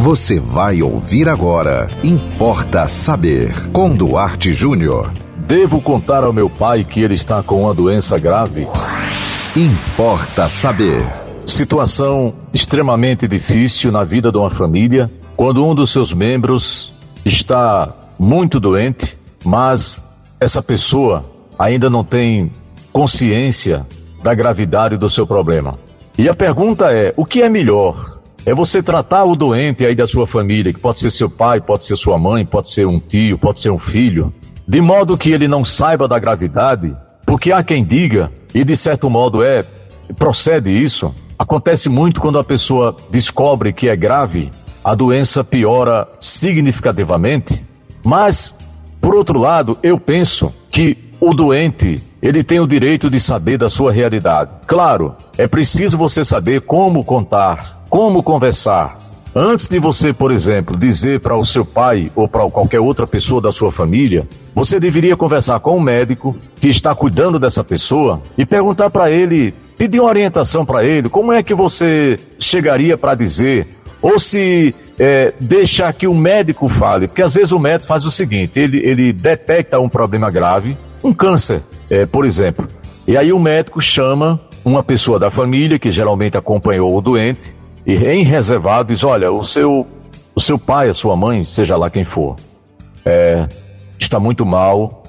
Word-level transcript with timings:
Você 0.00 0.40
vai 0.40 0.80
ouvir 0.80 1.28
agora. 1.28 1.86
Importa 2.02 2.88
saber. 2.88 3.52
Com 3.70 3.94
Duarte 3.94 4.50
Júnior. 4.50 5.12
Devo 5.36 5.78
contar 5.78 6.24
ao 6.24 6.32
meu 6.32 6.48
pai 6.48 6.84
que 6.84 7.02
ele 7.02 7.12
está 7.12 7.42
com 7.42 7.64
uma 7.64 7.74
doença 7.74 8.18
grave? 8.18 8.66
Importa 9.54 10.48
saber. 10.48 11.06
Situação 11.44 12.32
extremamente 12.50 13.28
difícil 13.28 13.92
na 13.92 14.02
vida 14.02 14.32
de 14.32 14.38
uma 14.38 14.48
família 14.48 15.10
quando 15.36 15.62
um 15.62 15.74
dos 15.74 15.90
seus 15.90 16.14
membros 16.14 16.94
está 17.22 17.94
muito 18.18 18.58
doente, 18.58 19.18
mas 19.44 20.00
essa 20.40 20.62
pessoa 20.62 21.26
ainda 21.58 21.90
não 21.90 22.02
tem 22.02 22.50
consciência 22.90 23.86
da 24.22 24.32
gravidade 24.32 24.96
do 24.96 25.10
seu 25.10 25.26
problema. 25.26 25.78
E 26.16 26.26
a 26.26 26.32
pergunta 26.32 26.90
é: 26.90 27.12
o 27.18 27.26
que 27.26 27.42
é 27.42 27.50
melhor? 27.50 28.09
É 28.46 28.54
você 28.54 28.82
tratar 28.82 29.24
o 29.24 29.36
doente 29.36 29.84
aí 29.84 29.94
da 29.94 30.06
sua 30.06 30.26
família, 30.26 30.72
que 30.72 30.80
pode 30.80 30.98
ser 30.98 31.10
seu 31.10 31.28
pai, 31.28 31.60
pode 31.60 31.84
ser 31.84 31.96
sua 31.96 32.18
mãe, 32.18 32.46
pode 32.46 32.70
ser 32.70 32.86
um 32.86 32.98
tio, 32.98 33.38
pode 33.38 33.60
ser 33.60 33.70
um 33.70 33.78
filho, 33.78 34.32
de 34.66 34.80
modo 34.80 35.18
que 35.18 35.30
ele 35.30 35.46
não 35.46 35.64
saiba 35.64 36.08
da 36.08 36.18
gravidade, 36.18 36.96
porque 37.26 37.52
há 37.52 37.62
quem 37.62 37.84
diga, 37.84 38.32
e 38.54 38.64
de 38.64 38.74
certo 38.74 39.10
modo 39.10 39.42
é, 39.42 39.60
procede 40.16 40.70
isso. 40.70 41.14
Acontece 41.38 41.88
muito 41.88 42.20
quando 42.20 42.38
a 42.38 42.44
pessoa 42.44 42.96
descobre 43.10 43.72
que 43.72 43.88
é 43.88 43.96
grave, 43.96 44.50
a 44.82 44.94
doença 44.94 45.44
piora 45.44 46.08
significativamente, 46.20 47.64
mas, 48.04 48.54
por 49.00 49.14
outro 49.14 49.38
lado, 49.38 49.78
eu 49.82 49.98
penso 49.98 50.52
que 50.70 50.96
o 51.20 51.34
doente 51.34 52.02
ele 52.22 52.44
tem 52.44 52.60
o 52.60 52.66
direito 52.66 53.08
de 53.08 53.18
saber 53.18 53.56
da 53.56 53.70
sua 53.70 53.92
realidade. 53.92 54.50
Claro, 54.66 55.14
é 55.38 55.46
preciso 55.46 55.96
você 55.96 56.24
saber 56.24 56.60
como 56.62 57.04
contar, 57.04 57.84
como 57.88 58.22
conversar. 58.22 58.98
Antes 59.34 59.68
de 59.68 59.78
você, 59.78 60.12
por 60.12 60.32
exemplo, 60.32 60.76
dizer 60.76 61.20
para 61.20 61.36
o 61.36 61.44
seu 61.44 61.64
pai 61.64 62.10
ou 62.16 62.26
para 62.26 62.50
qualquer 62.50 62.80
outra 62.80 63.06
pessoa 63.06 63.40
da 63.40 63.52
sua 63.52 63.70
família, 63.70 64.26
você 64.52 64.80
deveria 64.80 65.16
conversar 65.16 65.60
com 65.60 65.72
o 65.72 65.76
um 65.76 65.80
médico 65.80 66.36
que 66.60 66.68
está 66.68 66.94
cuidando 66.94 67.38
dessa 67.38 67.62
pessoa 67.62 68.20
e 68.36 68.44
perguntar 68.44 68.90
para 68.90 69.08
ele, 69.08 69.54
pedir 69.78 70.00
uma 70.00 70.08
orientação 70.08 70.66
para 70.66 70.84
ele, 70.84 71.08
como 71.08 71.32
é 71.32 71.44
que 71.44 71.54
você 71.54 72.18
chegaria 72.40 72.98
para 72.98 73.14
dizer, 73.14 73.68
ou 74.02 74.18
se 74.18 74.74
é, 74.98 75.32
deixar 75.38 75.92
que 75.92 76.08
o 76.08 76.14
médico 76.14 76.66
fale, 76.66 77.06
porque 77.06 77.22
às 77.22 77.34
vezes 77.34 77.52
o 77.52 77.58
médico 77.58 77.86
faz 77.86 78.04
o 78.04 78.10
seguinte, 78.10 78.58
ele, 78.58 78.78
ele 78.78 79.12
detecta 79.12 79.78
um 79.78 79.88
problema 79.88 80.28
grave, 80.28 80.76
um 81.02 81.12
câncer, 81.12 81.62
é, 81.88 82.06
por 82.06 82.24
exemplo. 82.24 82.68
E 83.06 83.16
aí 83.16 83.32
o 83.32 83.38
médico 83.38 83.80
chama 83.80 84.40
uma 84.64 84.82
pessoa 84.82 85.18
da 85.18 85.30
família, 85.30 85.78
que 85.78 85.90
geralmente 85.90 86.36
acompanhou 86.36 86.96
o 86.96 87.00
doente, 87.00 87.54
e 87.86 87.94
em 87.94 88.22
reservado 88.22 88.92
diz: 88.92 89.02
Olha, 89.04 89.32
o 89.32 89.42
seu, 89.42 89.86
o 90.34 90.40
seu 90.40 90.58
pai, 90.58 90.88
a 90.88 90.94
sua 90.94 91.16
mãe, 91.16 91.44
seja 91.44 91.76
lá 91.76 91.90
quem 91.90 92.04
for, 92.04 92.36
é, 93.04 93.48
está 93.98 94.20
muito 94.20 94.44
mal, 94.44 95.02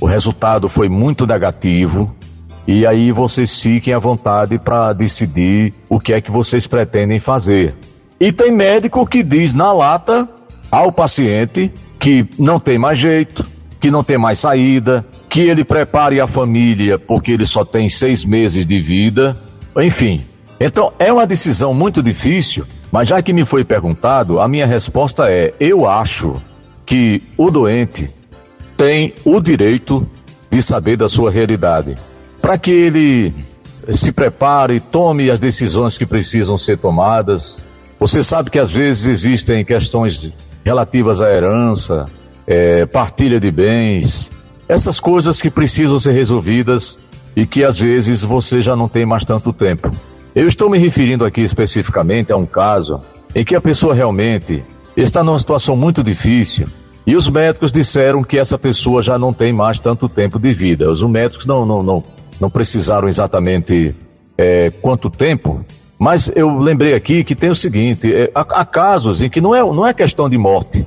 o 0.00 0.06
resultado 0.06 0.68
foi 0.68 0.88
muito 0.88 1.26
negativo, 1.26 2.14
e 2.66 2.86
aí 2.86 3.12
vocês 3.12 3.60
fiquem 3.60 3.94
à 3.94 3.98
vontade 3.98 4.58
para 4.58 4.92
decidir 4.92 5.72
o 5.88 5.98
que 5.98 6.12
é 6.12 6.20
que 6.20 6.30
vocês 6.30 6.66
pretendem 6.66 7.18
fazer. 7.18 7.74
E 8.20 8.30
tem 8.32 8.52
médico 8.52 9.06
que 9.06 9.22
diz 9.22 9.52
na 9.52 9.72
lata 9.72 10.28
ao 10.70 10.92
paciente 10.92 11.72
que 11.98 12.28
não 12.38 12.58
tem 12.60 12.78
mais 12.78 12.98
jeito, 12.98 13.44
que 13.80 13.90
não 13.90 14.04
tem 14.04 14.16
mais 14.16 14.38
saída, 14.38 15.04
que 15.32 15.40
ele 15.40 15.64
prepare 15.64 16.20
a 16.20 16.26
família 16.26 16.98
porque 16.98 17.32
ele 17.32 17.46
só 17.46 17.64
tem 17.64 17.88
seis 17.88 18.22
meses 18.22 18.66
de 18.66 18.82
vida, 18.82 19.34
enfim. 19.78 20.20
Então 20.60 20.92
é 20.98 21.10
uma 21.10 21.26
decisão 21.26 21.72
muito 21.72 22.02
difícil, 22.02 22.66
mas 22.92 23.08
já 23.08 23.22
que 23.22 23.32
me 23.32 23.46
foi 23.46 23.64
perguntado, 23.64 24.38
a 24.38 24.46
minha 24.46 24.66
resposta 24.66 25.30
é: 25.30 25.54
eu 25.58 25.88
acho 25.88 26.34
que 26.84 27.22
o 27.38 27.50
doente 27.50 28.10
tem 28.76 29.14
o 29.24 29.40
direito 29.40 30.06
de 30.50 30.60
saber 30.60 30.98
da 30.98 31.08
sua 31.08 31.30
realidade, 31.30 31.94
para 32.42 32.58
que 32.58 32.70
ele 32.70 33.32
se 33.90 34.12
prepare, 34.12 34.80
tome 34.80 35.30
as 35.30 35.40
decisões 35.40 35.96
que 35.96 36.04
precisam 36.04 36.58
ser 36.58 36.76
tomadas. 36.76 37.64
Você 37.98 38.22
sabe 38.22 38.50
que 38.50 38.58
às 38.58 38.70
vezes 38.70 39.06
existem 39.06 39.64
questões 39.64 40.36
relativas 40.62 41.22
à 41.22 41.32
herança, 41.32 42.04
é, 42.46 42.84
partilha 42.84 43.40
de 43.40 43.50
bens, 43.50 44.30
essas 44.72 44.98
coisas 44.98 45.40
que 45.40 45.50
precisam 45.50 45.98
ser 45.98 46.12
resolvidas 46.12 46.98
e 47.36 47.44
que 47.44 47.62
às 47.62 47.78
vezes 47.78 48.22
você 48.22 48.62
já 48.62 48.74
não 48.74 48.88
tem 48.88 49.04
mais 49.04 49.22
tanto 49.22 49.52
tempo. 49.52 49.90
Eu 50.34 50.48
estou 50.48 50.70
me 50.70 50.78
referindo 50.78 51.26
aqui 51.26 51.42
especificamente 51.42 52.32
a 52.32 52.36
um 52.36 52.46
caso 52.46 53.00
em 53.34 53.44
que 53.44 53.54
a 53.54 53.60
pessoa 53.60 53.94
realmente 53.94 54.64
está 54.96 55.22
numa 55.22 55.38
situação 55.38 55.76
muito 55.76 56.02
difícil 56.02 56.66
e 57.06 57.14
os 57.14 57.28
médicos 57.28 57.70
disseram 57.70 58.24
que 58.24 58.38
essa 58.38 58.56
pessoa 58.56 59.02
já 59.02 59.18
não 59.18 59.32
tem 59.34 59.52
mais 59.52 59.78
tanto 59.78 60.08
tempo 60.08 60.38
de 60.38 60.54
vida. 60.54 60.90
Os 60.90 61.02
médicos 61.02 61.44
não, 61.44 61.66
não, 61.66 61.82
não, 61.82 62.04
não 62.40 62.48
precisaram 62.48 63.08
exatamente 63.08 63.94
é, 64.38 64.70
quanto 64.70 65.10
tempo, 65.10 65.60
mas 65.98 66.32
eu 66.34 66.58
lembrei 66.58 66.94
aqui 66.94 67.22
que 67.24 67.34
tem 67.34 67.50
o 67.50 67.54
seguinte: 67.54 68.10
é, 68.10 68.30
há, 68.34 68.40
há 68.40 68.64
casos 68.64 69.22
em 69.22 69.28
que 69.28 69.40
não 69.40 69.54
é, 69.54 69.60
não 69.60 69.86
é 69.86 69.92
questão 69.92 70.30
de 70.30 70.38
morte, 70.38 70.86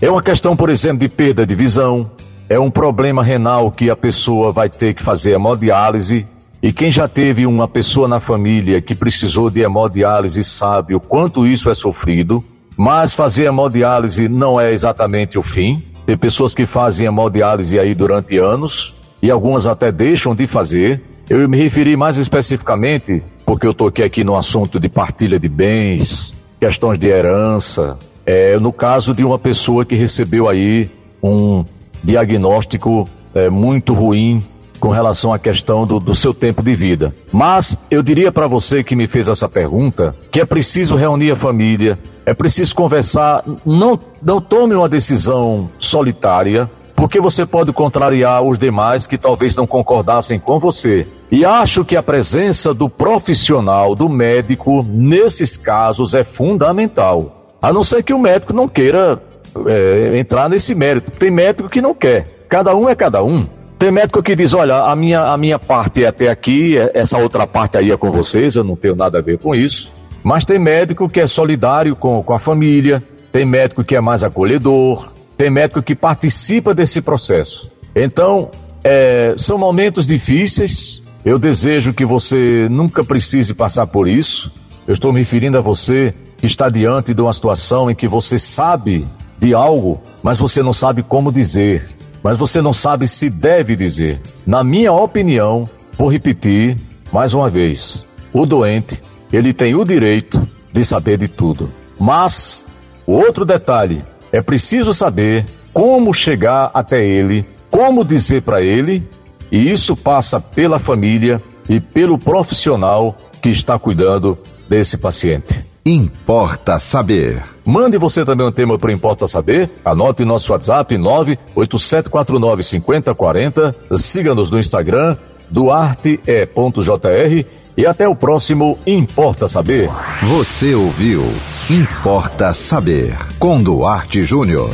é 0.00 0.10
uma 0.10 0.22
questão, 0.22 0.56
por 0.56 0.70
exemplo, 0.70 1.00
de 1.00 1.08
perda 1.08 1.44
de 1.44 1.54
visão, 1.54 2.10
é 2.48 2.58
um 2.58 2.70
problema 2.70 3.22
renal 3.22 3.70
que 3.70 3.90
a 3.90 3.96
pessoa 3.96 4.52
vai 4.52 4.68
ter 4.68 4.94
que 4.94 5.02
fazer 5.02 5.32
hemodiálise. 5.32 6.26
E 6.62 6.72
quem 6.72 6.90
já 6.90 7.08
teve 7.08 7.46
uma 7.46 7.66
pessoa 7.66 8.06
na 8.06 8.20
família 8.20 8.80
que 8.80 8.94
precisou 8.94 9.50
de 9.50 9.60
hemodiálise 9.60 10.42
sabe 10.44 10.94
o 10.94 11.00
quanto 11.00 11.46
isso 11.46 11.68
é 11.70 11.74
sofrido. 11.74 12.42
Mas 12.76 13.14
fazer 13.14 13.44
hemodiálise 13.44 14.28
não 14.28 14.60
é 14.60 14.72
exatamente 14.72 15.38
o 15.38 15.42
fim. 15.42 15.82
Tem 16.04 16.16
pessoas 16.16 16.54
que 16.54 16.66
fazem 16.66 17.06
hemodiálise 17.06 17.78
aí 17.78 17.94
durante 17.94 18.38
anos 18.38 18.94
e 19.20 19.30
algumas 19.30 19.66
até 19.66 19.90
deixam 19.90 20.34
de 20.34 20.46
fazer. 20.46 21.00
Eu 21.28 21.48
me 21.48 21.56
referi 21.56 21.96
mais 21.96 22.16
especificamente 22.16 23.22
porque 23.44 23.66
eu 23.66 23.74
toquei 23.74 24.04
aqui 24.04 24.22
no 24.22 24.36
assunto 24.36 24.78
de 24.78 24.88
partilha 24.88 25.38
de 25.38 25.48
bens, 25.48 26.32
questões 26.60 26.98
de 26.98 27.08
herança. 27.08 27.98
É, 28.24 28.58
no 28.58 28.72
caso 28.72 29.14
de 29.14 29.24
uma 29.24 29.38
pessoa 29.38 29.84
que 29.84 29.94
recebeu 29.94 30.48
aí 30.48 30.90
um 31.22 31.64
diagnóstico 32.06 33.08
é, 33.34 33.50
muito 33.50 33.92
ruim 33.92 34.42
com 34.78 34.90
relação 34.90 35.32
à 35.32 35.38
questão 35.38 35.84
do, 35.84 35.98
do 35.98 36.14
seu 36.14 36.32
tempo 36.32 36.62
de 36.62 36.74
vida. 36.74 37.14
Mas 37.32 37.76
eu 37.90 38.02
diria 38.02 38.30
para 38.30 38.46
você 38.46 38.84
que 38.84 38.94
me 38.94 39.08
fez 39.08 39.26
essa 39.28 39.48
pergunta 39.48 40.14
que 40.30 40.40
é 40.40 40.44
preciso 40.44 40.94
reunir 40.94 41.32
a 41.32 41.36
família, 41.36 41.98
é 42.24 42.32
preciso 42.32 42.74
conversar, 42.74 43.42
não, 43.64 43.98
não 44.22 44.40
tome 44.40 44.74
uma 44.74 44.88
decisão 44.88 45.68
solitária, 45.78 46.70
porque 46.94 47.20
você 47.20 47.44
pode 47.44 47.72
contrariar 47.72 48.42
os 48.42 48.58
demais 48.58 49.06
que 49.06 49.18
talvez 49.18 49.56
não 49.56 49.66
concordassem 49.66 50.38
com 50.38 50.58
você. 50.58 51.06
E 51.30 51.44
acho 51.44 51.84
que 51.84 51.96
a 51.96 52.02
presença 52.02 52.72
do 52.72 52.88
profissional, 52.88 53.94
do 53.94 54.08
médico, 54.08 54.84
nesses 54.88 55.56
casos 55.56 56.14
é 56.14 56.22
fundamental. 56.22 57.56
A 57.60 57.72
não 57.72 57.82
ser 57.82 58.02
que 58.02 58.14
o 58.14 58.18
médico 58.18 58.52
não 58.52 58.68
queira 58.68 59.20
é, 59.66 60.18
entrar 60.18 60.48
nesse 60.48 60.74
mérito. 60.74 61.10
Tem 61.10 61.30
médico 61.30 61.68
que 61.68 61.80
não 61.80 61.94
quer. 61.94 62.26
Cada 62.48 62.74
um 62.74 62.88
é 62.88 62.94
cada 62.94 63.22
um. 63.22 63.46
Tem 63.78 63.90
médico 63.90 64.22
que 64.22 64.34
diz, 64.34 64.54
olha, 64.54 64.76
a 64.76 64.96
minha, 64.96 65.20
a 65.20 65.36
minha 65.36 65.58
parte 65.58 66.04
é 66.04 66.06
até 66.06 66.28
aqui, 66.28 66.78
é, 66.78 66.92
essa 66.94 67.18
outra 67.18 67.46
parte 67.46 67.76
aí 67.76 67.90
é 67.90 67.96
com 67.96 68.10
vocês, 68.10 68.56
eu 68.56 68.64
não 68.64 68.74
tenho 68.74 68.96
nada 68.96 69.18
a 69.18 69.22
ver 69.22 69.38
com 69.38 69.54
isso. 69.54 69.92
Mas 70.22 70.44
tem 70.44 70.58
médico 70.58 71.08
que 71.08 71.20
é 71.20 71.26
solidário 71.26 71.94
com, 71.94 72.22
com 72.22 72.32
a 72.32 72.38
família, 72.38 73.02
tem 73.30 73.44
médico 73.46 73.84
que 73.84 73.94
é 73.94 74.00
mais 74.00 74.24
acolhedor, 74.24 75.12
tem 75.36 75.50
médico 75.50 75.82
que 75.82 75.94
participa 75.94 76.72
desse 76.72 77.02
processo. 77.02 77.70
Então, 77.94 78.50
é, 78.82 79.34
são 79.36 79.58
momentos 79.58 80.06
difíceis, 80.06 81.02
eu 81.24 81.38
desejo 81.38 81.92
que 81.92 82.04
você 82.04 82.66
nunca 82.70 83.04
precise 83.04 83.52
passar 83.52 83.86
por 83.86 84.08
isso. 84.08 84.52
Eu 84.86 84.94
estou 84.94 85.12
me 85.12 85.18
referindo 85.18 85.58
a 85.58 85.60
você 85.60 86.14
que 86.36 86.46
está 86.46 86.68
diante 86.68 87.12
de 87.12 87.20
uma 87.20 87.32
situação 87.32 87.90
em 87.90 87.94
que 87.94 88.06
você 88.06 88.38
sabe 88.38 89.04
de 89.38 89.54
algo, 89.54 90.00
mas 90.22 90.38
você 90.38 90.62
não 90.62 90.72
sabe 90.72 91.02
como 91.02 91.32
dizer, 91.32 91.86
mas 92.22 92.38
você 92.38 92.60
não 92.60 92.72
sabe 92.72 93.06
se 93.06 93.30
deve 93.30 93.76
dizer. 93.76 94.20
Na 94.46 94.64
minha 94.64 94.92
opinião, 94.92 95.68
vou 95.98 96.10
repetir 96.10 96.76
mais 97.12 97.34
uma 97.34 97.48
vez: 97.48 98.04
o 98.32 98.46
doente, 98.46 99.02
ele 99.32 99.52
tem 99.52 99.74
o 99.74 99.84
direito 99.84 100.40
de 100.72 100.84
saber 100.84 101.18
de 101.18 101.28
tudo. 101.28 101.70
Mas, 101.98 102.66
o 103.06 103.12
outro 103.12 103.44
detalhe, 103.44 104.04
é 104.32 104.42
preciso 104.42 104.92
saber 104.92 105.46
como 105.72 106.12
chegar 106.12 106.70
até 106.74 107.04
ele, 107.04 107.44
como 107.70 108.04
dizer 108.04 108.42
para 108.42 108.60
ele, 108.60 109.06
e 109.50 109.70
isso 109.70 109.96
passa 109.96 110.40
pela 110.40 110.78
família 110.78 111.40
e 111.68 111.80
pelo 111.80 112.18
profissional 112.18 113.16
que 113.40 113.50
está 113.50 113.78
cuidando 113.78 114.38
desse 114.68 114.98
paciente. 114.98 115.65
Importa 115.86 116.78
Saber. 116.80 117.44
Mande 117.64 117.96
você 117.96 118.24
também 118.24 118.44
um 118.44 118.50
tema 118.50 118.76
para 118.76 118.92
Importa 118.92 119.24
Saber. 119.28 119.70
Anote 119.84 120.24
nosso 120.24 120.50
WhatsApp 120.50 120.96
987495040. 120.96 123.72
Siga-nos 123.96 124.50
no 124.50 124.58
Instagram 124.58 125.16
duarte.jr 125.48 127.46
e 127.76 127.86
até 127.86 128.08
o 128.08 128.16
próximo 128.16 128.76
Importa 128.84 129.46
Saber. 129.46 129.88
Você 130.24 130.74
ouviu 130.74 131.22
Importa 131.70 132.52
saber. 132.52 133.16
Com 133.38 133.62
Duarte 133.62 134.24
Júnior. 134.24 134.70